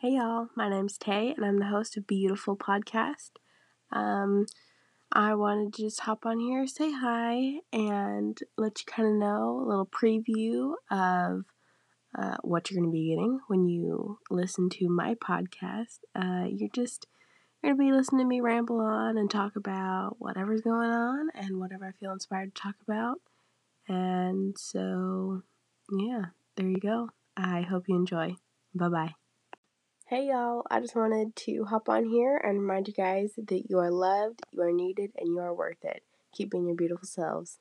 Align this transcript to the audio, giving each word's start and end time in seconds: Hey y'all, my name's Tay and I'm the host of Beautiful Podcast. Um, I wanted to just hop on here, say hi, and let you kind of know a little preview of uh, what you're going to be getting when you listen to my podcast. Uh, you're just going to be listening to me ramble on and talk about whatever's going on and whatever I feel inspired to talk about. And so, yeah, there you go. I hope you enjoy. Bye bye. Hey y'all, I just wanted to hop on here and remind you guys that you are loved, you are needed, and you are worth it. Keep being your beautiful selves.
Hey 0.00 0.10
y'all, 0.10 0.50
my 0.54 0.68
name's 0.68 0.98
Tay 0.98 1.32
and 1.34 1.42
I'm 1.42 1.58
the 1.58 1.68
host 1.68 1.96
of 1.96 2.06
Beautiful 2.06 2.54
Podcast. 2.54 3.30
Um, 3.90 4.44
I 5.10 5.34
wanted 5.34 5.72
to 5.72 5.82
just 5.84 6.00
hop 6.00 6.26
on 6.26 6.38
here, 6.38 6.66
say 6.66 6.92
hi, 6.92 7.60
and 7.72 8.38
let 8.58 8.78
you 8.78 8.84
kind 8.86 9.08
of 9.08 9.14
know 9.14 9.58
a 9.58 9.66
little 9.66 9.86
preview 9.86 10.74
of 10.90 11.46
uh, 12.14 12.36
what 12.42 12.70
you're 12.70 12.78
going 12.78 12.90
to 12.90 12.92
be 12.92 13.08
getting 13.08 13.40
when 13.48 13.70
you 13.70 14.18
listen 14.28 14.68
to 14.68 14.90
my 14.90 15.14
podcast. 15.14 16.00
Uh, 16.14 16.44
you're 16.46 16.68
just 16.74 17.06
going 17.64 17.74
to 17.74 17.82
be 17.82 17.90
listening 17.90 18.26
to 18.26 18.28
me 18.28 18.42
ramble 18.42 18.80
on 18.80 19.16
and 19.16 19.30
talk 19.30 19.56
about 19.56 20.16
whatever's 20.18 20.60
going 20.60 20.90
on 20.90 21.30
and 21.34 21.58
whatever 21.58 21.86
I 21.86 21.92
feel 21.92 22.12
inspired 22.12 22.54
to 22.54 22.60
talk 22.60 22.74
about. 22.86 23.22
And 23.88 24.58
so, 24.58 25.40
yeah, 25.90 26.26
there 26.56 26.68
you 26.68 26.80
go. 26.80 27.08
I 27.34 27.62
hope 27.62 27.88
you 27.88 27.96
enjoy. 27.96 28.34
Bye 28.74 28.88
bye. 28.90 29.14
Hey 30.08 30.28
y'all, 30.28 30.62
I 30.70 30.78
just 30.78 30.94
wanted 30.94 31.34
to 31.34 31.64
hop 31.64 31.88
on 31.88 32.04
here 32.04 32.36
and 32.36 32.60
remind 32.60 32.86
you 32.86 32.94
guys 32.94 33.32
that 33.36 33.68
you 33.68 33.80
are 33.80 33.90
loved, 33.90 34.40
you 34.52 34.62
are 34.62 34.70
needed, 34.70 35.10
and 35.18 35.26
you 35.26 35.40
are 35.40 35.52
worth 35.52 35.84
it. 35.84 36.04
Keep 36.32 36.52
being 36.52 36.66
your 36.66 36.76
beautiful 36.76 37.08
selves. 37.08 37.58